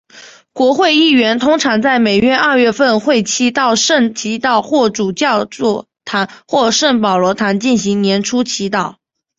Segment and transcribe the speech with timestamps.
[0.51, 8.95] 国会议员通常在每年二月份会期到圣基道霍主教座堂或圣保罗堂进行年初祈祷。